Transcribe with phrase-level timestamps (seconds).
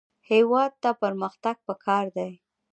[0.29, 2.31] هېواد ته پرمختګ پکار دی